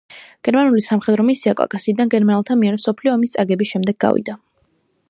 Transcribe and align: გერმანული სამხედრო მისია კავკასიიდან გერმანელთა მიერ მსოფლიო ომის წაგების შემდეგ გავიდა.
გერმანული 0.47 0.83
სამხედრო 0.85 1.25
მისია 1.27 1.53
კავკასიიდან 1.59 2.11
გერმანელთა 2.15 2.59
მიერ 2.63 2.79
მსოფლიო 2.81 3.15
ომის 3.19 3.37
წაგების 3.39 3.75
შემდეგ 3.77 4.03
გავიდა. 4.09 4.43